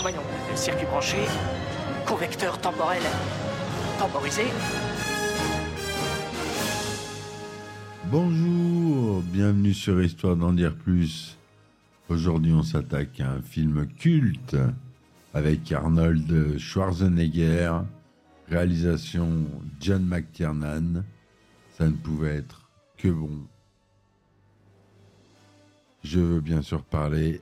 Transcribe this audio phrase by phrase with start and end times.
[0.00, 0.20] Voyons,
[0.54, 1.16] circuit branché,
[2.06, 3.02] convecteur temporel
[3.98, 4.42] temporisé.
[8.12, 11.36] Bonjour, bienvenue sur Histoire d'en dire plus.
[12.08, 14.56] Aujourd'hui, on s'attaque à un film culte
[15.34, 17.72] avec Arnold Schwarzenegger,
[18.48, 19.46] réalisation
[19.80, 21.02] John McTiernan.
[21.76, 23.48] Ça ne pouvait être que bon.
[26.04, 27.40] Je veux bien sûr parler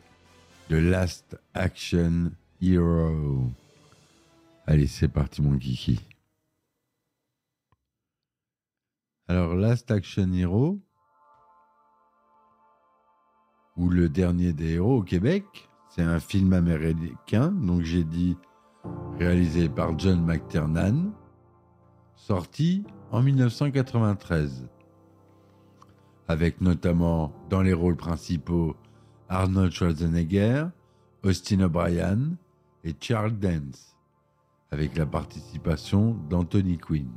[0.68, 2.30] de Last Action
[2.60, 3.44] Hero.
[4.66, 5.98] Allez, c'est parti mon kiki.
[9.28, 10.78] Alors, Last Action Hero,
[13.76, 15.44] ou Le Dernier des Héros au Québec,
[15.88, 18.36] c'est un film américain, donc j'ai dit
[19.18, 21.12] réalisé par John McTiernan,
[22.14, 24.68] sorti en 1993,
[26.30, 28.76] avec notamment dans les rôles principaux
[29.28, 30.66] Arnold Schwarzenegger,
[31.24, 32.36] Austin O'Brien
[32.84, 33.96] et Charles Dance,
[34.70, 37.10] avec la participation d'Anthony Quinn.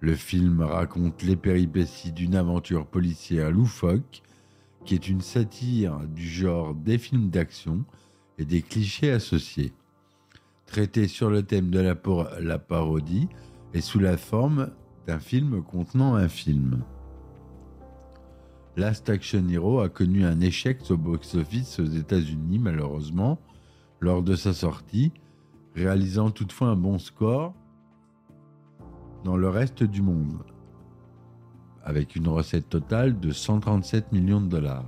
[0.00, 4.22] Le film raconte les péripéties d'une aventure policière loufoque
[4.84, 7.84] qui est une satire du genre des films d'action
[8.38, 9.72] et des clichés associés.
[10.66, 11.94] Traité sur le thème de la,
[12.40, 13.28] la parodie
[13.72, 14.72] et sous la forme
[15.06, 16.82] d'un film contenant un film.
[18.76, 23.38] Last Action Hero a connu un échec au box-office aux États-Unis, malheureusement,
[24.00, 25.12] lors de sa sortie,
[25.74, 27.54] réalisant toutefois un bon score
[29.24, 30.44] dans le reste du monde,
[31.84, 34.84] avec une recette totale de 137 millions de dollars.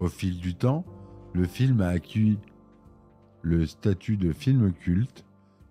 [0.00, 0.84] Au fil du temps,
[1.34, 2.36] le film a acquis
[3.42, 5.24] le statut de film culte,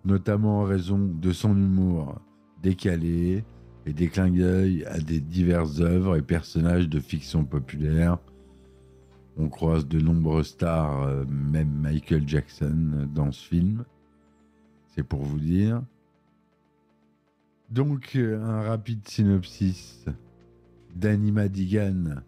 [0.06, 2.22] notamment en raison de son humour
[2.62, 3.44] décalé
[3.86, 8.18] et des clins d'œil à des diverses œuvres et personnages de fiction populaire.
[9.36, 13.84] On croise de nombreuses stars, euh, même Michael Jackson, dans ce film.
[14.94, 15.82] C'est pour vous dire.
[17.70, 20.04] Donc, euh, un rapide synopsis.
[20.94, 22.22] Danny Madigan,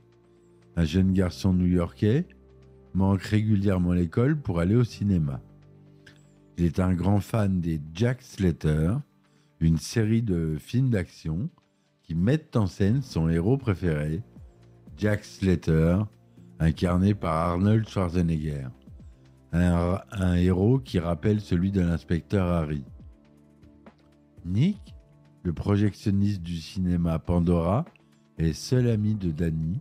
[0.76, 2.24] un jeune garçon new-yorkais,
[2.94, 5.42] manque régulièrement l'école pour aller au cinéma.
[6.56, 8.94] Il est un grand fan des Jack Slater,
[9.60, 11.48] une série de films d'action
[12.02, 14.22] qui mettent en scène son héros préféré,
[14.96, 15.98] Jack Slater,
[16.58, 18.68] incarné par Arnold Schwarzenegger.
[19.52, 22.84] Un, héros qui rappelle celui de l'inspecteur Harry.
[24.44, 24.94] Nick,
[25.44, 27.84] le projectionniste du cinéma Pandora
[28.38, 29.80] et seul ami de Danny,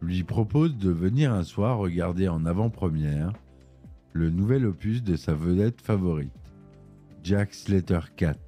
[0.00, 3.32] lui propose de venir un soir regarder en avant-première
[4.12, 6.32] le nouvel opus de sa vedette favorite,
[7.22, 8.38] Jack Slater 4.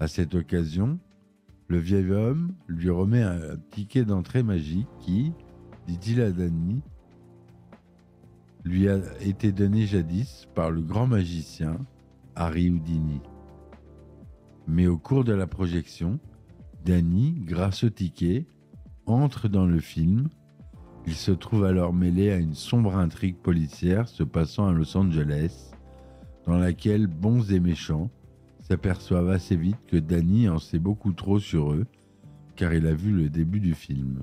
[0.00, 0.98] À cette occasion,
[1.68, 5.32] le vieil homme lui remet un ticket d'entrée magique qui,
[5.86, 6.80] dit-il à Danny,
[8.64, 11.76] lui a été donné jadis par le grand magicien
[12.34, 13.20] Harry Houdini.
[14.66, 16.18] Mais au cours de la projection,
[16.86, 18.46] Danny, grâce au ticket,
[19.04, 20.28] entre dans le film.
[21.06, 25.72] Il se trouve alors mêlé à une sombre intrigue policière se passant à Los Angeles,
[26.46, 28.10] dans laquelle bons et méchants
[28.70, 31.86] s'aperçoivent assez vite que Danny en sait beaucoup trop sur eux,
[32.54, 34.22] car il a vu le début du film.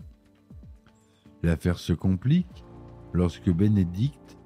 [1.43, 2.63] L'affaire se complique
[3.11, 4.37] lorsque Benedict,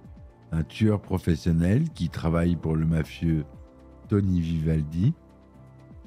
[0.52, 3.46] un tueur professionnel qui travaille pour le mafieux
[4.10, 5.14] Tony Vivaldi,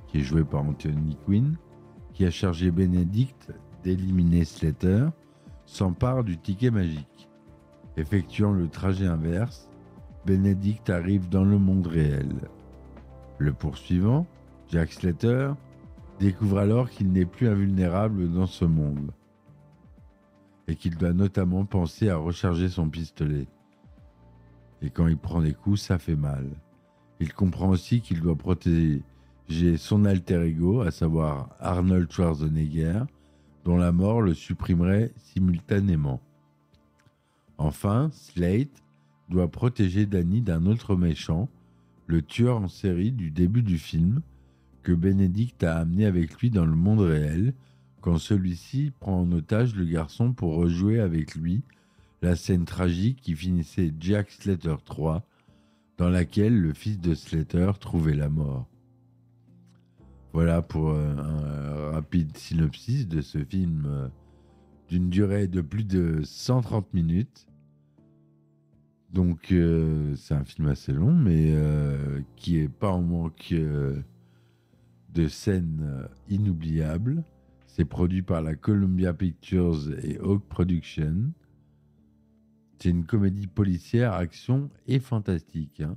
[0.09, 1.57] qui est joué par Anthony Quinn,
[2.15, 3.53] qui a chargé Benedict
[3.85, 5.07] d'éliminer Slater,
[5.67, 7.29] s'empare du ticket magique.
[7.97, 9.71] Effectuant le trajet inverse,
[10.27, 12.35] Benedict arrive dans le monde réel.
[13.39, 14.27] Le poursuivant,
[14.69, 15.53] Jack Slater,
[16.19, 19.11] découvre alors qu'il n'est plus invulnérable dans ce monde
[20.69, 23.47] et qu'il doit notamment penser à recharger son pistolet.
[24.83, 26.49] Et quand il prend des coups, ça fait mal.
[27.21, 29.03] Il comprend aussi qu'il doit protéger
[29.77, 33.03] son alter ego, à savoir Arnold Schwarzenegger,
[33.65, 36.21] dont la mort le supprimerait simultanément.
[37.59, 38.83] Enfin, Slate
[39.29, 41.49] doit protéger Danny d'un autre méchant,
[42.07, 44.21] le tueur en série du début du film,
[44.83, 47.55] que Benedict a amené avec lui dans le monde réel,
[48.01, 51.63] quand celui-ci prend en otage le garçon pour rejouer avec lui
[52.21, 55.23] la scène tragique qui finissait Jack Slater 3,
[55.99, 58.67] dans laquelle le fils de Slater trouvait la mort.
[60.33, 64.09] Voilà pour euh, un rapide synopsis de ce film euh,
[64.89, 67.47] d'une durée de plus de 130 minutes.
[69.15, 71.55] Donc euh, c'est un film assez long, mais
[72.37, 73.55] qui est pas en manque
[75.15, 77.23] de scènes inoubliables.
[77.67, 81.33] C'est produit par la Columbia Pictures et Hawk Productions.
[82.79, 85.81] C'est une comédie policière, action et fantastique.
[85.81, 85.97] hein.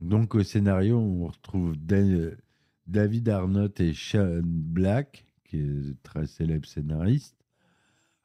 [0.00, 2.30] Donc au scénario, on retrouve Da-
[2.86, 7.43] David Arnott et Sean Black, qui est très célèbre scénariste,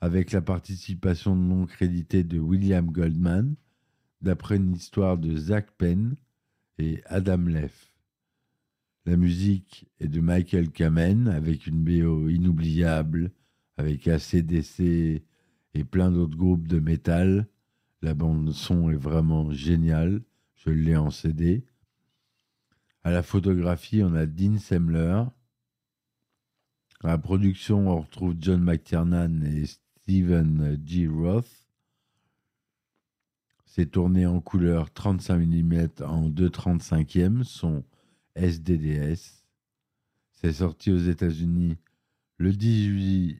[0.01, 3.55] avec la participation non créditée de William Goldman,
[4.21, 6.15] d'après une histoire de Zach Penn
[6.77, 7.91] et Adam Leff.
[9.05, 13.31] La musique est de Michael Kamen, avec une BO inoubliable,
[13.77, 15.23] avec ACDC
[15.73, 17.47] et plein d'autres groupes de métal.
[18.01, 20.21] La bande son est vraiment géniale.
[20.55, 21.65] Je l'ai en CD.
[23.03, 25.23] À la photographie, on a Dean Semler.
[27.01, 29.65] À la production, on retrouve John McTiernan et
[30.09, 31.07] Stephen G.
[31.07, 31.67] Roth.
[33.67, 37.83] C'est tourné en couleur 35 mm en 2,35e, son
[38.35, 39.45] SDDS.
[40.31, 41.77] C'est sorti aux États-Unis
[42.37, 43.39] le 18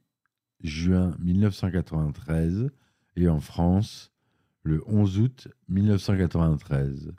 [0.61, 2.69] juin 1993
[3.15, 4.11] et en France
[4.61, 7.13] le 11 août 1993.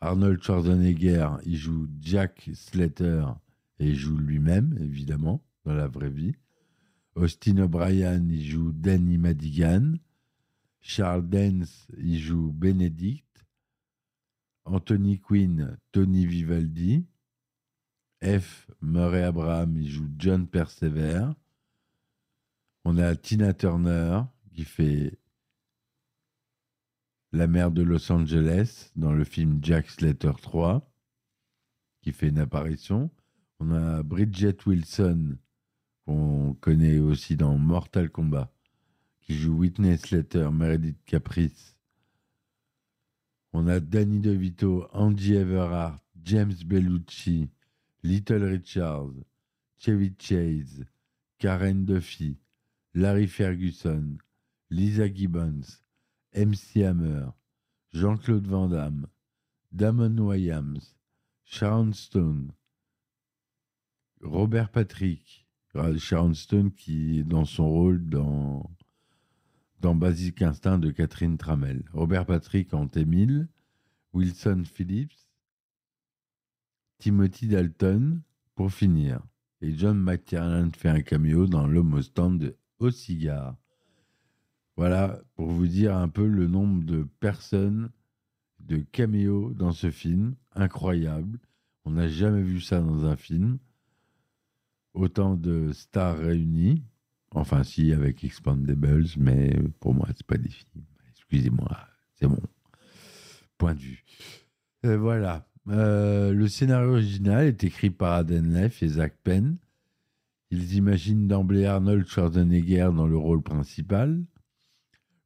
[0.00, 3.24] Arnold Schwarzenegger y joue Jack Slater
[3.80, 6.36] et joue lui-même, évidemment, dans la vraie vie.
[7.16, 9.98] Austin O'Brien y joue Danny Madigan.
[10.80, 13.26] Charles Dance y joue Benedict.
[14.64, 17.04] Anthony Quinn, Tony Vivaldi.
[18.22, 18.70] F.
[18.80, 21.30] Murray Abraham y joue John Persever.
[22.84, 24.22] On a Tina Turner
[24.52, 25.18] qui fait
[27.32, 30.90] la mère de Los Angeles dans le film Jack Slater 3,
[32.02, 33.10] qui fait une apparition.
[33.60, 35.36] On a Bridget Wilson,
[36.10, 38.52] qu'on connaît aussi dans Mortal Kombat,
[39.20, 41.76] qui joue Whitney Slater, Meredith Caprice.
[43.52, 47.48] On a Danny DeVito, Angie Everhart, James Bellucci,
[48.02, 49.22] Little Richards,
[49.78, 50.84] Chevy Chase,
[51.38, 52.38] Karen Duffy,
[52.94, 54.18] Larry Ferguson,
[54.68, 55.80] Lisa Gibbons,
[56.34, 57.28] MC Hammer,
[57.92, 59.06] Jean-Claude Van Damme,
[59.70, 60.94] Damon Wayans,
[61.44, 62.52] Sharon Stone,
[64.20, 65.39] Robert Patrick,
[65.98, 68.70] Sharon Stone qui est dans son rôle dans,
[69.80, 73.46] dans Basic Instinct de Catherine Tramel, Robert Patrick en T-1000,
[74.12, 75.28] Wilson Phillips,
[76.98, 78.20] Timothy Dalton
[78.54, 79.20] pour finir.
[79.62, 83.56] Et John McTiernan fait un cameo dans l'homme au stand au cigare.
[84.76, 87.90] Voilà, pour vous dire un peu le nombre de personnes,
[88.60, 90.34] de caméos dans ce film.
[90.54, 91.38] Incroyable.
[91.84, 93.58] On n'a jamais vu ça dans un film.
[94.94, 96.82] Autant de stars réunies.
[97.32, 100.84] Enfin, si, avec Expandables, mais pour moi, c'est pas des films.
[101.10, 101.78] Excusez-moi,
[102.14, 102.40] c'est mon
[103.56, 104.04] point de vue.
[104.84, 105.46] Euh, voilà.
[105.68, 109.58] Euh, le scénario original est écrit par Aden Leff et Zach Penn.
[110.50, 114.24] Ils imaginent d'emblée Arnold Schwarzenegger dans le rôle principal.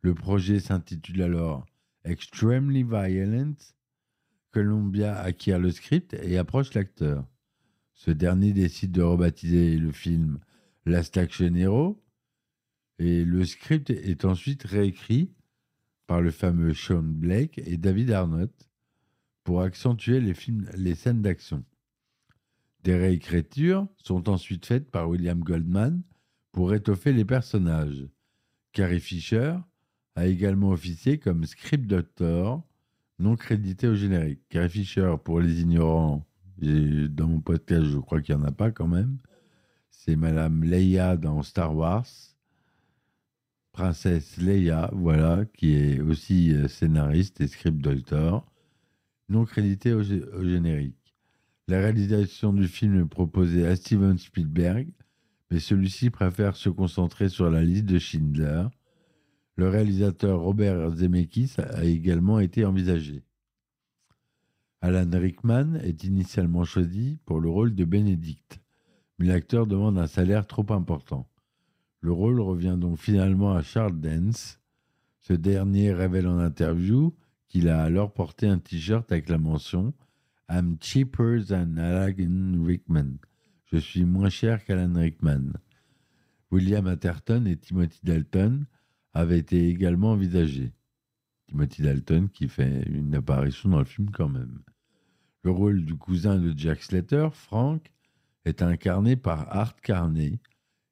[0.02, 1.64] Le projet s'intitule alors
[2.04, 3.54] Extremely Violent.
[4.50, 7.24] Columbia acquiert le script et approche l'acteur.
[7.94, 10.38] Ce dernier décide de rebaptiser le film
[10.84, 12.02] Last Action Hero
[12.98, 15.32] et le script est ensuite réécrit
[16.06, 18.68] par le fameux Sean Blake et David Arnott
[19.42, 21.64] pour accentuer les, scènes d'action.
[22.82, 26.02] Des réécritures sont ensuite faites par William Goldman
[26.52, 28.06] pour étoffer les personnages.
[28.72, 29.56] Carrie Fisher
[30.16, 32.62] a également officié comme script doctor
[33.18, 34.40] non crédité au générique.
[34.48, 36.26] Carrie Fisher, pour les ignorants,
[36.58, 39.18] dans mon podcast, je crois qu'il n'y en a pas quand même.
[39.90, 42.06] C'est Madame Leia dans Star Wars.
[43.72, 48.46] Princesse Leia, voilà, qui est aussi euh, scénariste et script doctor,
[49.28, 51.14] non crédité au générique.
[51.66, 54.88] La réalisation du film est proposée à Steven Spielberg,
[55.50, 58.66] mais celui-ci préfère se concentrer sur la liste de Schindler.
[59.56, 63.24] Le réalisateur Robert Zemeckis a également été envisagé.
[64.86, 68.60] Alan Rickman est initialement choisi pour le rôle de Benedict,
[69.18, 71.26] mais l'acteur demande un salaire trop important.
[72.02, 74.60] Le rôle revient donc finalement à Charles Dance.
[75.20, 77.16] Ce dernier révèle en interview
[77.48, 79.94] qu'il a alors porté un t-shirt avec la mention
[80.50, 83.16] I'm cheaper than Alan Rickman.
[83.72, 85.54] Je suis moins cher qu'Alan Rickman.
[86.50, 88.66] William Atherton et Timothy Dalton
[89.14, 90.74] avaient été également envisagés.
[91.48, 94.60] Timothy Dalton qui fait une apparition dans le film quand même.
[95.44, 97.92] Le rôle du cousin de Jack Slater, Frank,
[98.46, 100.40] est incarné par Art Carney.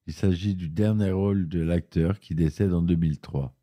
[0.07, 3.57] Il s'agit du dernier rôle de l'acteur qui décède en 2003.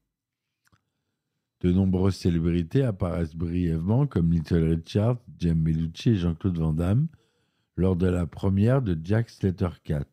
[1.62, 7.08] De nombreuses célébrités apparaissent brièvement comme Little Richard, Jim Belushi et Jean-Claude Van Damme
[7.78, 10.08] lors de la première de Jack Slater 4.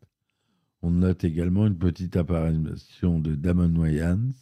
[0.83, 4.35] On note également une petite apparition de Damon Wayans,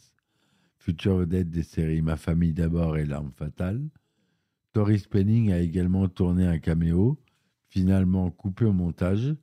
[0.79, 3.87] future vedette des séries Ma famille d'abord et L'arme fatale.
[4.75, 7.17] Tori Penning a également tourné un caméo,
[7.69, 9.33] finalement coupé au montage,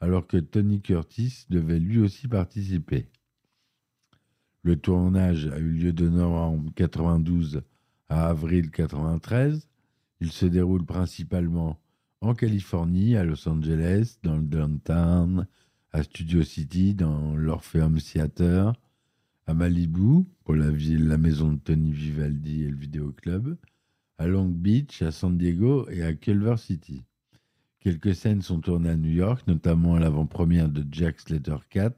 [0.00, 3.10] alors que Tony Curtis devait lui aussi participer.
[4.62, 7.60] Le tournage a eu lieu de novembre 92
[8.08, 9.68] à avril 93.
[10.22, 11.78] Il se déroule principalement
[12.22, 15.46] en Californie, à Los Angeles, dans le downtown,
[15.92, 18.72] à Studio City, dans l'Orpheum Theater,
[19.44, 23.58] à Malibu, pour la, ville, la maison de Tony Vivaldi et le vidéoclub,
[24.18, 27.04] à Long Beach, à San Diego et à Culver City.
[27.80, 31.96] Quelques scènes sont tournées à New York, notamment à l'avant-première de Jack Slater 4,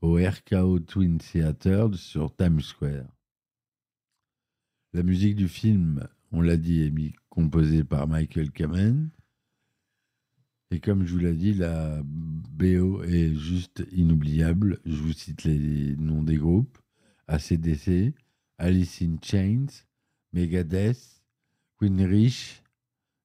[0.00, 3.06] au RKO Twin Theater sur Times Square.
[4.92, 9.10] La musique du film, on l'a dit, est composée par Michael Kamen.
[10.70, 14.80] Et comme je vous l'ai dit, la BO est juste inoubliable.
[14.84, 16.78] Je vous cite les noms des groupes.
[17.28, 18.14] ACDC,
[18.58, 19.66] Alice in Chains,
[20.32, 21.17] Megadeth,
[21.78, 22.60] Queen Rich,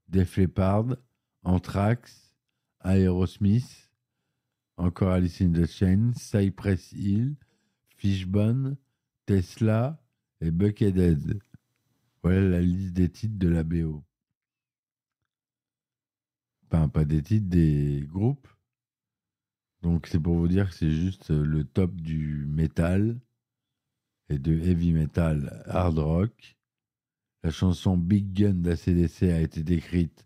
[0.08, 0.96] Def Leppard,
[1.44, 2.36] Anthrax,
[2.84, 3.90] Aerosmith,
[4.78, 7.36] encore Alice in the Chains, Cypress Hill,
[7.98, 8.78] Fishbone,
[9.26, 10.00] Tesla
[10.40, 11.42] et Buckethead.
[12.22, 14.04] Voilà la liste des titres de la BO.
[16.68, 18.48] Enfin, pas des titres, des groupes.
[19.82, 23.20] Donc c'est pour vous dire que c'est juste le top du métal
[24.30, 26.56] et de heavy metal hard rock.
[27.44, 30.26] La chanson Big Gun d'ACDC a été écrite,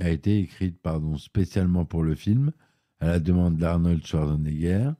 [0.00, 0.80] a été écrite
[1.18, 2.50] spécialement pour le film,
[2.98, 4.90] à la demande d'Arnold Schwarzenegger.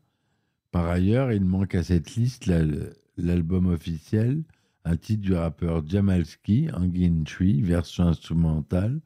[0.71, 2.49] Par ailleurs, il manque à cette liste
[3.17, 4.45] l'album officiel,
[4.85, 9.01] un titre du rappeur Jamalski, Angin Tree, version instrumentale,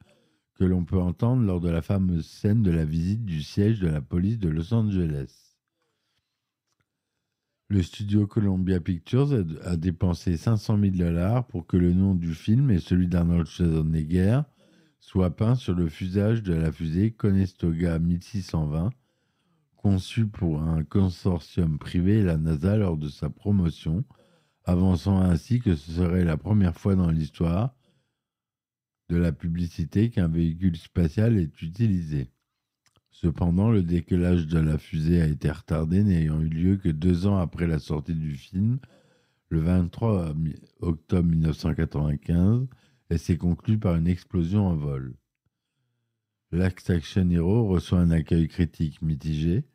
[0.53, 3.87] que l'on peut entendre lors de la fameuse scène de la visite du siège de
[3.87, 5.50] la police de Los Angeles.
[7.71, 12.69] Le studio Columbia Pictures a dépensé 500 000 dollars pour que le nom du film
[12.69, 14.41] et celui d'Arnold Schwarzenegger
[14.99, 18.89] soient peints sur le fusage de la fusée Conestoga 1620,
[19.77, 24.03] conçue pour un consortium privé et la NASA lors de sa promotion,
[24.65, 27.73] avançant ainsi que ce serait la première fois dans l'histoire
[29.07, 32.30] de la publicité qu'un véhicule spatial est utilisé.
[33.21, 37.37] Cependant, le décollage de la fusée a été retardé, n'ayant eu lieu que deux ans
[37.37, 38.79] après la sortie du film,
[39.49, 40.33] le 23
[40.79, 42.65] octobre 1995,
[43.11, 45.13] et s'est conclu par une explosion en vol.
[46.51, 49.65] L'Act Action Hero reçoit un accueil critique mitigé.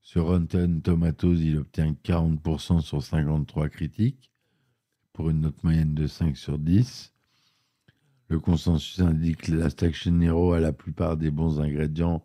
[0.00, 4.32] Sur Rotten Tomatoes, il obtient 40% sur 53 critiques,
[5.12, 7.12] pour une note moyenne de 5 sur 10.
[8.28, 12.24] Le consensus indique que Last Action Hero a la plupart des bons ingrédients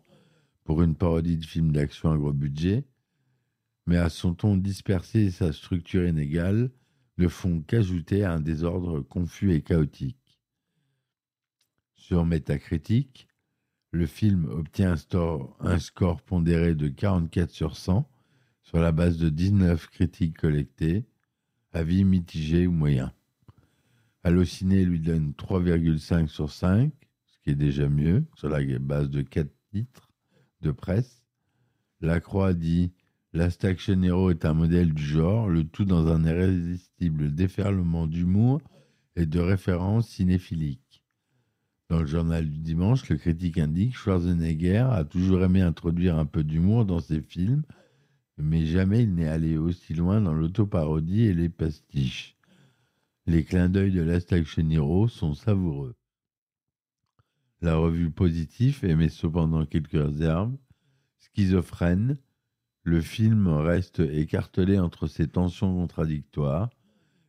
[0.64, 2.84] pour une parodie de film d'action à gros budget,
[3.86, 6.70] mais à son ton dispersé et sa structure inégale
[7.18, 10.40] ne font qu'ajouter à un désordre confus et chaotique.
[11.94, 13.28] Sur Metacritic,
[13.92, 14.94] le film obtient
[15.60, 18.10] un, score pondéré de 44 sur 100
[18.62, 21.04] sur la base de 19 critiques collectées,
[21.72, 23.10] avis mitigés ou moyens.
[24.24, 26.90] Allociné lui donne 3,5 sur 5,
[27.26, 30.03] ce qui est déjà mieux, sur la base de 4 titres
[30.64, 31.22] de presse.
[32.00, 32.92] La Croix dit
[33.32, 38.60] Last Action Hero est un modèle du genre, le tout dans un irrésistible déferlement d'humour
[39.16, 41.02] et de références cinéphiliques.
[41.90, 46.42] Dans le journal du dimanche, le critique indique Schwarzenegger a toujours aimé introduire un peu
[46.42, 47.62] d'humour dans ses films,
[48.38, 52.36] mais jamais il n'est allé aussi loin dans l'autoparodie et les pastiches.
[53.26, 55.94] Les clins d'œil de Last Action Hero sont savoureux.
[57.64, 60.54] La revue Positif émet cependant quelques réserves.
[61.16, 62.18] Schizophrène,
[62.82, 66.68] le film reste écartelé entre ses tensions contradictoires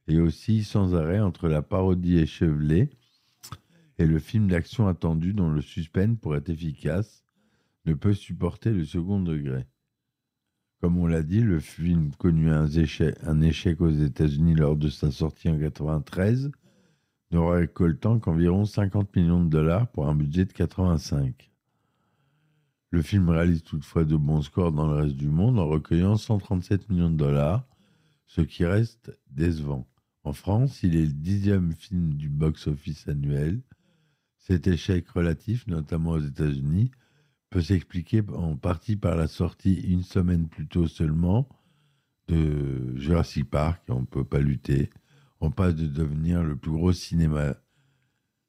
[0.10, 2.90] et aussi sans arrêt entre la parodie échevelée
[3.98, 7.24] et le film d'action attendu dont le suspense, pour être efficace,
[7.86, 9.66] ne peut supporter le second degré.
[10.82, 14.90] Comme on l'a dit, le film connut un échec, un échec aux États-Unis lors de
[14.90, 16.52] sa sortie en 1993
[17.32, 21.52] ne récoltant qu'environ 50 millions de dollars pour un budget de 85.
[22.92, 26.90] Le film réalise toutefois de bons scores dans le reste du monde en recueillant 137
[26.90, 27.68] millions de dollars,
[28.26, 29.88] ce qui reste décevant.
[30.24, 33.62] En France, il est le dixième film du box-office annuel.
[34.38, 36.92] Cet échec relatif, notamment aux États-Unis,
[37.50, 41.48] peut s'expliquer en partie par la sortie une semaine plus tôt seulement
[42.28, 44.90] de Jurassic Park, on ne peut pas lutter,
[45.46, 47.56] on passe de devenir le plus gros cinéma,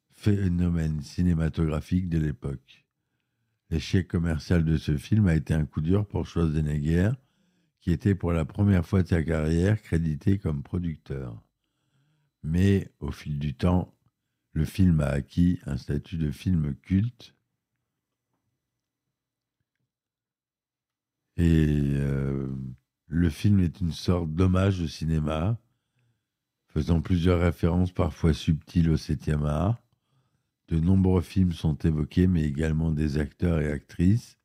[0.09, 2.87] phénomène cinématographique de l'époque.
[3.69, 7.11] L'échec commercial de ce film a été un coup dur pour Schwarzenegger,
[7.81, 11.39] qui était pour la première fois de sa carrière crédité comme producteur.
[12.41, 13.95] Mais au fil du temps,
[14.53, 17.35] le film a acquis un statut de film culte
[21.35, 22.49] et euh,
[23.05, 25.59] le film est une sorte d'hommage au cinéma,
[26.77, 29.81] faisant plusieurs références parfois subtiles au 7e art.
[30.67, 34.37] De nombreux films sont évoqués, mais également des acteurs et actrices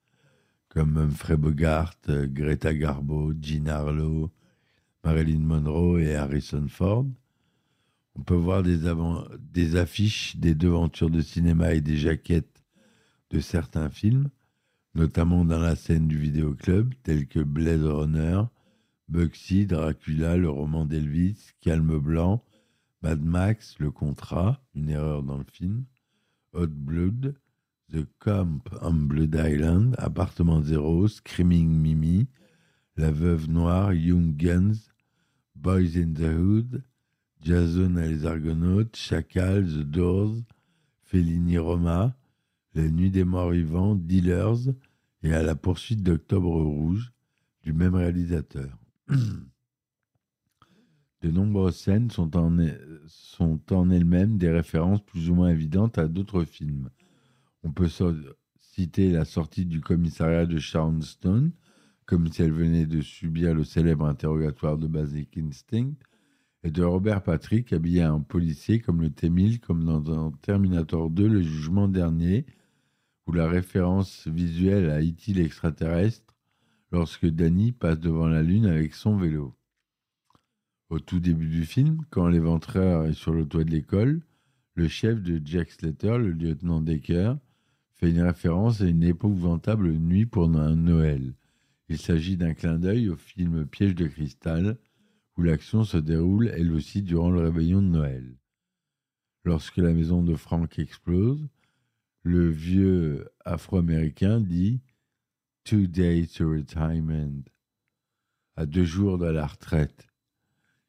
[0.70, 4.30] comme Humphrey Bogart, Greta Garbo, Jean Harlow,
[5.04, 7.04] Marilyn Monroe et Harrison Ford.
[8.14, 8.78] On peut voir des,
[9.52, 12.64] des affiches des devantures de cinéma et des jaquettes
[13.28, 14.30] de certains films
[14.94, 18.42] notamment dans la scène du vidéoclub, tels que Blade Runner,
[19.12, 22.42] Bugsy, Dracula, le roman d'Elvis, Calme Blanc,
[23.02, 25.84] Mad Max, Le Contrat, une erreur dans le film,
[26.54, 27.34] Hot Blood,
[27.92, 32.26] The Camp on Blood Island, Appartement Zéro, Screaming Mimi,
[32.96, 34.88] La Veuve Noire, Young Guns,
[35.56, 36.82] Boys in the Hood,
[37.42, 40.36] Jason et les Argonautes, Chacal, The Doors,
[41.02, 42.16] Fellini Roma,
[42.74, 44.72] La Nuit des Morts Vivants, Dealers
[45.22, 47.12] et à la poursuite d'Octobre Rouge
[47.62, 48.81] du même réalisateur.
[51.22, 52.56] De nombreuses scènes sont en,
[53.06, 56.90] sont en elles-mêmes des références plus ou moins évidentes à d'autres films.
[57.62, 57.88] On peut
[58.58, 61.52] citer la sortie du commissariat de Sharon Stone,
[62.06, 65.94] comme si elle venait de subir le célèbre interrogatoire de Basic Instinct,
[66.64, 71.42] et de Robert Patrick habillé en policier comme le T-1000, comme dans Terminator 2, le
[71.42, 72.46] jugement dernier,
[73.26, 75.34] ou la référence visuelle à E.T.
[75.34, 76.31] l'extraterrestre
[76.92, 79.54] lorsque Danny passe devant la Lune avec son vélo.
[80.90, 84.20] Au tout début du film, quand l'éventreur est sur le toit de l'école,
[84.74, 87.38] le chef de Jack Slater, le lieutenant Decker,
[87.94, 91.34] fait une référence à une épouvantable nuit pour Noël.
[91.88, 94.76] Il s'agit d'un clin d'œil au film Piège de cristal,
[95.38, 98.36] où l'action se déroule elle aussi durant le réveillon de Noël.
[99.44, 101.48] Lorsque la maison de Frank explose,
[102.22, 104.80] le vieux afro-américain dit
[105.64, 107.44] Two days to retirement,
[108.56, 110.08] à deux jours de la retraite.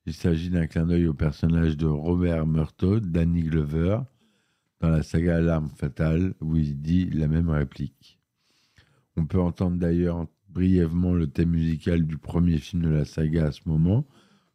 [0.08, 4.00] Il s'agit d'un clin d'œil au personnage de Robert Murtaugh, Danny Glover,
[4.80, 8.20] dans la saga L'arme fatale, où il dit la même réplique.
[9.16, 13.52] On peut entendre d'ailleurs brièvement le thème musical du premier film de la saga à
[13.52, 14.08] ce moment,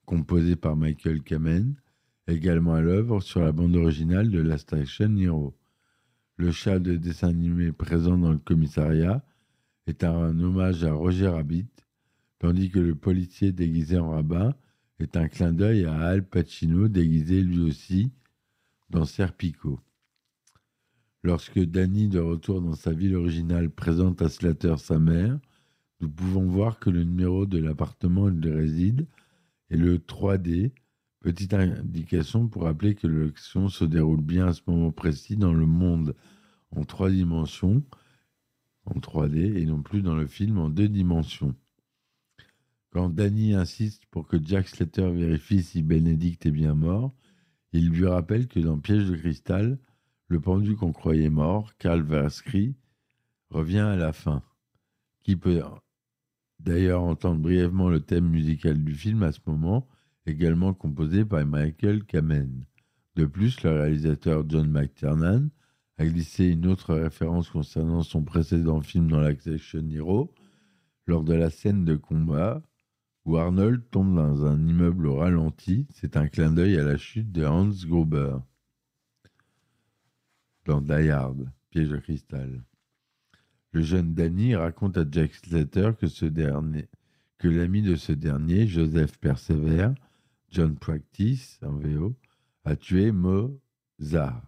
[0.05, 1.77] composé par Michael Kamen,
[2.27, 5.57] également à l'œuvre sur la bande originale de la Station Hero.
[6.37, 9.25] Le chat de dessin animé présent dans le commissariat
[9.89, 11.69] est un hommage à Roger Rabbit,
[12.39, 14.55] tandis que le policier déguisé en rabbin
[14.99, 18.13] est un clin d'œil à Al Pacino déguisé lui aussi
[18.91, 19.81] dans Serpico.
[21.23, 25.39] Lorsque Danny, de retour dans sa ville originale, présente à Slater sa mère,
[26.01, 29.07] nous pouvons voir que le numéro de l'appartement où il réside
[29.71, 30.73] est le 3D,
[31.21, 35.67] Petite indication pour rappeler que l'action se déroule bien à ce moment précis dans le
[35.67, 36.15] monde
[36.71, 37.83] en trois dimensions,
[38.95, 41.55] en 3D, et non plus dans le film en deux dimensions.
[42.91, 47.15] Quand Danny insiste pour que Jack Slater vérifie si Benedict est bien mort,
[47.73, 49.79] il lui rappelle que dans Piège de cristal,
[50.29, 52.75] le pendu qu'on croyait mort, Versky,
[53.51, 54.43] revient à la fin.
[55.23, 55.63] Qui peut
[56.61, 59.87] d'ailleurs entendre brièvement le thème musical du film à ce moment,
[60.27, 62.65] également composé par Michael Kamen.
[63.17, 65.49] De plus, le réalisateur John McTiernan
[65.99, 70.33] a glissé une autre référence concernant son précédent film dans l'Action Hero,
[71.07, 72.63] lors de la scène de combat
[73.25, 75.87] où Arnold tombe dans un immeuble au ralenti.
[75.93, 78.39] C'est un clin d'œil à la chute de Hans Gruber
[80.65, 82.63] dans Die Hard, piège de cristal.
[83.73, 85.91] Le jeune Danny raconte à Jack Slater
[87.39, 89.91] que l'ami de ce dernier, Joseph Persever,
[90.51, 92.15] John Practice, en VO,
[92.65, 94.48] a tué Mozart.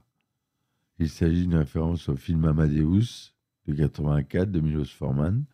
[1.01, 3.33] Il s'agit d'une référence au film Amadeus
[3.67, 5.47] de 84 de Milos Forman,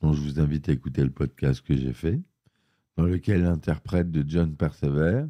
[0.00, 2.20] dont je vous invite à écouter le podcast que j'ai fait,
[2.96, 5.26] dans lequel l'interprète de John Persever,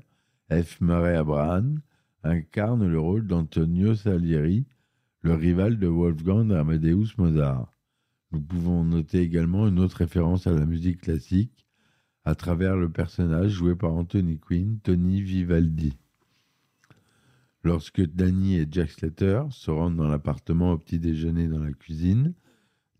[0.50, 0.80] F.
[0.80, 1.82] Murray Abraham,
[2.22, 4.64] incarne le rôle d'Antonio Salieri,
[5.20, 7.70] le rival de Wolfgang Amadeus Mozart.
[8.32, 11.66] Nous pouvons noter également une autre référence à la musique classique
[12.24, 15.98] à travers le personnage joué par Anthony Quinn, Tony Vivaldi.
[17.62, 22.34] Lorsque Danny et Jack Slater se rendent dans l'appartement au petit déjeuner dans la cuisine,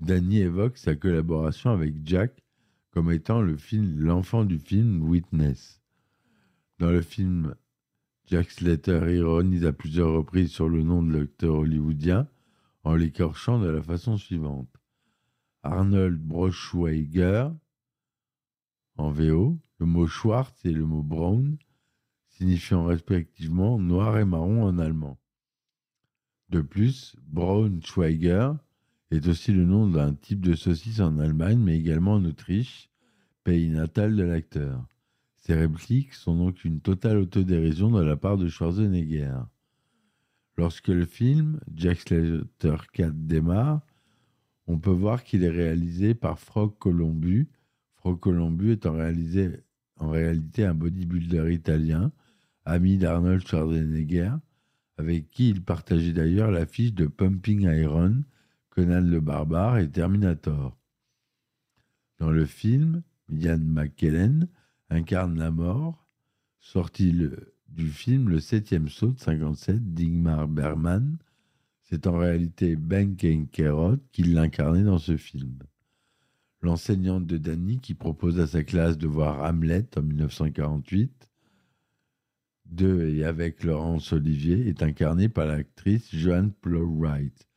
[0.00, 2.42] Danny évoque sa collaboration avec Jack
[2.90, 5.80] comme étant l'enfant du film Witness.
[6.78, 7.54] Dans le film,
[8.26, 12.28] Jack Slater ironise à plusieurs reprises sur le nom de l'acteur hollywoodien
[12.84, 14.68] en l'écorchant de la façon suivante.
[15.62, 17.48] Arnold Broschweiger,
[18.96, 21.56] en VO, le mot Schwarz et le mot Brown,
[22.40, 25.18] signifiant respectivement noir et marron en allemand.
[26.48, 28.52] De plus, Braunschweiger
[29.10, 32.88] est aussi le nom d'un type de saucisse en Allemagne, mais également en Autriche,
[33.44, 34.86] pays natal de l'acteur.
[35.36, 39.36] Ces répliques sont donc une totale autodérision de la part de Schwarzenegger.
[40.56, 43.82] Lorsque le film Jack Slater 4 démarre,
[44.66, 47.50] on peut voir qu'il est réalisé par Frog Colombu.
[47.96, 52.12] Frog Colombu est en, en réalité un bodybuilder italien,
[52.64, 54.32] ami d'Arnold Schwarzenegger,
[54.98, 58.22] avec qui il partageait d'ailleurs l'affiche de Pumping Iron,
[58.70, 60.76] Conan le Barbare et Terminator.
[62.18, 64.48] Dans le film, Ian McKellen
[64.90, 66.06] incarne la mort,
[66.58, 67.14] sorti
[67.68, 71.16] du film Le Septième Saut de 57 d'Ingmar Bergman.
[71.82, 75.58] C'est en réalité Ben Kerot qui l'incarnait dans ce film.
[76.62, 81.29] L'enseignante de Danny qui propose à sa classe de voir Hamlet en 1948
[82.70, 87.48] de et avec Laurence Olivier est incarnée par l'actrice Joanne Plowright.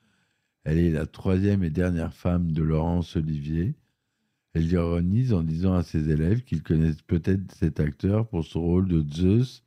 [0.63, 3.76] Elle est la troisième et dernière femme de Laurence Olivier.
[4.54, 8.88] Elle ironise en disant à ses élèves qu'ils connaissent peut-être cet acteur pour son rôle
[8.88, 9.63] de Zeus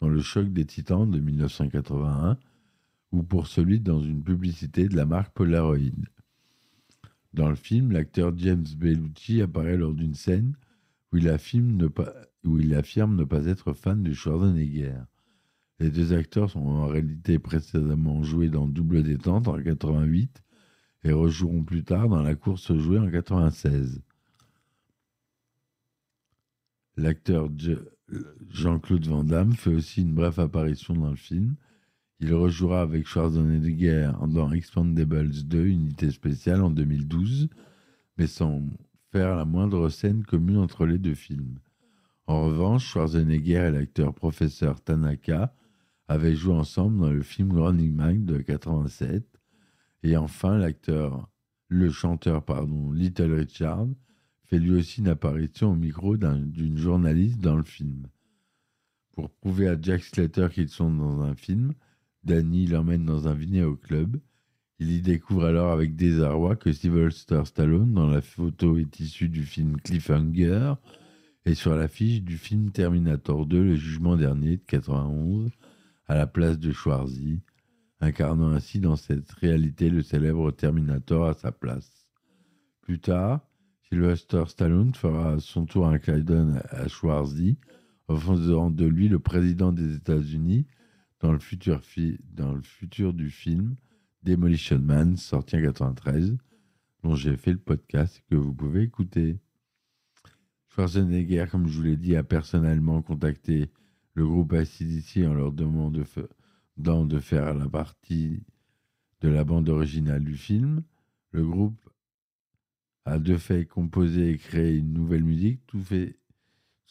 [0.00, 2.38] dans Le Choc des Titans de 1981
[3.12, 5.78] ou pour celui dans une publicité de la marque Polaroid.
[7.34, 10.54] Dans le film, l'acteur James Bellucci apparaît lors d'une scène
[11.12, 12.12] où il, affirme ne pas,
[12.44, 14.98] où il affirme ne pas être fan de Schwarzenegger.
[15.78, 20.42] Les deux acteurs sont en réalité précédemment joués dans Double Détente en 88
[21.04, 24.00] et rejoueront plus tard dans La course jouée en 96.
[26.96, 27.48] L'acteur
[28.50, 31.56] Jean-Claude Van Damme fait aussi une brève apparition dans le film.
[32.20, 37.48] Il rejouera avec Schwarzenegger dans Expandables 2, unité spéciale en 2012,
[38.18, 38.62] mais sans
[39.10, 41.58] faire la moindre scène commune entre les deux films.
[42.26, 45.54] En revanche, Schwarzenegger et l'acteur professeur Tanaka
[46.08, 49.24] avaient joué ensemble dans le film Running Man de 87.
[50.04, 51.28] Et enfin, l'acteur,
[51.68, 53.86] le chanteur, pardon, Little Richard,
[54.44, 58.06] fait lui aussi une apparition au micro d'une journaliste dans le film.
[59.12, 61.72] Pour prouver à Jack Slater qu'ils sont dans un film,
[62.24, 64.20] Danny l'emmène dans un au club.
[64.78, 69.44] Il y découvre alors avec désarroi que Sylvester Stallone, dans la photo, est issu du
[69.44, 70.74] film Cliffhanger,
[71.44, 75.50] et sur l'affiche du film Terminator 2, le jugement dernier de 91,
[76.06, 77.40] à la place de Schwarzy,
[78.00, 82.06] incarnant ainsi dans cette réalité le célèbre Terminator à sa place.
[82.80, 83.40] Plus tard,
[83.88, 87.58] Sylvester Stallone fera son tour un clin à Schwarzy,
[88.08, 90.66] faisant de lui le président des États-Unis
[91.20, 91.80] dans, le futur
[92.34, 93.76] dans le futur du film
[94.22, 96.36] Demolition Man, sorti en 1993,
[97.02, 99.38] dont j'ai fait le podcast que vous pouvez écouter.
[100.72, 103.70] Schwarzenegger, comme je vous l'ai dit, a personnellement contacté
[104.14, 108.42] le groupe ACDC en leur demandant de faire la partie
[109.20, 110.82] de la bande originale du film.
[111.30, 111.90] Le groupe
[113.04, 116.18] a de fait composé et créé une nouvelle musique, tout fait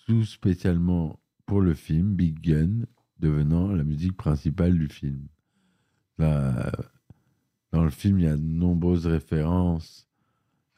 [0.06, 2.86] tout spécialement pour le film Big Gun,
[3.18, 5.28] devenant la musique principale du film.
[6.20, 10.11] dans le film, il y a de nombreuses références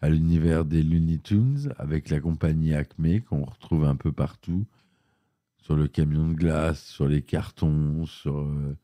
[0.04, 4.66] à l'univers des Looney Tunes avec la compagnie Acme qu'on retrouve un peu partout
[5.56, 8.76] sur le camion de glace, sur les cartons, sur euh,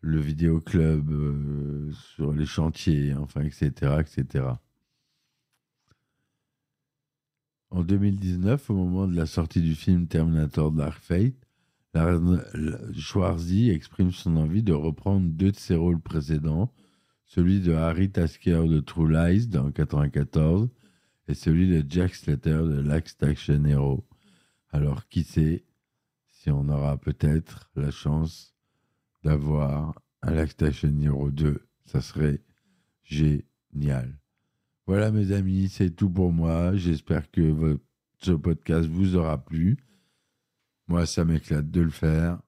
[0.00, 4.46] le vidéoclub, euh, sur les chantiers, enfin, etc., etc.
[7.68, 11.34] En 2019, au moment de la sortie du film Terminator Dark Fate,
[12.94, 16.72] Schwarzy exprime son envie de reprendre deux de ses rôles précédents,
[17.26, 20.68] celui de Harry Tasker de True Lies dans 1994
[21.28, 24.06] et celui de Jack Slater de Last Action Hero.
[24.70, 25.64] Alors qui sait
[26.28, 28.54] si on aura peut-être la chance
[29.22, 32.42] d'avoir un Last Action Hero 2, ça serait
[33.02, 34.18] génial.
[34.86, 36.76] Voilà mes amis, c'est tout pour moi.
[36.76, 37.78] J'espère que
[38.18, 39.78] ce podcast vous aura plu.
[40.88, 42.38] Moi, ça m'éclate de le faire.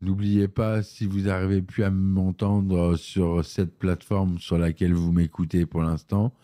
[0.00, 5.64] N'oubliez pas, si vous n'arrivez plus à m'entendre sur cette plateforme sur laquelle vous m'écoutez
[5.66, 6.34] pour l'instant,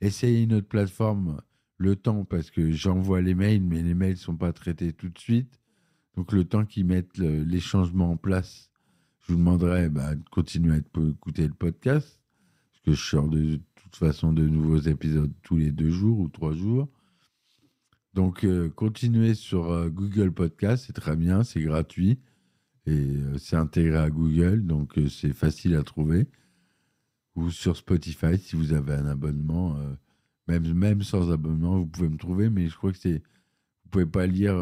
[0.00, 1.40] essayez une autre plateforme
[1.78, 5.08] le temps parce que j'envoie les mails, mais les mails ne sont pas traités tout
[5.08, 5.60] de suite.
[6.16, 8.70] Donc le temps qu'ils mettent le- les changements en place,
[9.20, 10.78] je vous demanderai bah, de continuer à
[11.10, 12.20] écouter le podcast,
[12.72, 16.28] parce que je sors de toute façon de nouveaux épisodes tous les deux jours ou
[16.28, 16.88] trois jours.
[18.14, 22.18] Donc euh, continuez sur euh, Google Podcast, c'est très bien, c'est gratuit
[22.86, 26.26] et euh, c'est intégré à Google, donc euh, c'est facile à trouver.
[27.34, 29.76] Ou sur Spotify si vous avez un abonnement.
[29.78, 29.94] euh,
[30.48, 33.22] même, même sans abonnement, vous pouvez me trouver, mais je crois que c'est.
[33.84, 34.56] Vous pouvez pas lire.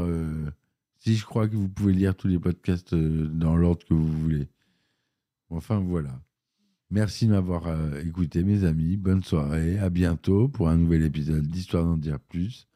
[0.98, 4.48] si je crois que vous pouvez lire tous les podcasts dans l'ordre que vous voulez.
[5.50, 6.20] Enfin voilà.
[6.90, 8.96] Merci de m'avoir écouté, mes amis.
[8.96, 9.78] Bonne soirée.
[9.78, 12.66] À bientôt pour un nouvel épisode d'Histoire d'en dire plus.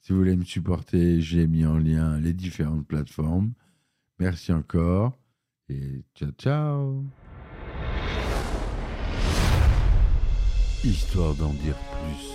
[0.00, 3.52] Si vous voulez me supporter, j'ai mis en lien les différentes plateformes.
[4.18, 5.12] Merci encore.
[5.68, 7.04] Et ciao, ciao.
[10.82, 12.26] Histoire d'en dire plus.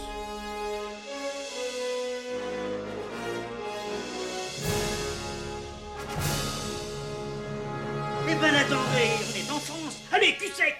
[8.29, 10.01] Eh ben attendez, on est en France.
[10.13, 10.75] Allez, cul sec.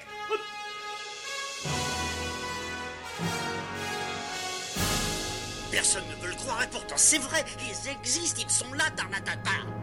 [5.72, 9.83] Personne ne veut le croire et pourtant c'est vrai, ils existent, ils sont là, Tarnatata.